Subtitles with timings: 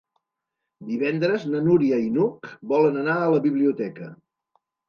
[0.91, 4.13] Divendres na Núria i n'Hug volen anar a la biblioteca.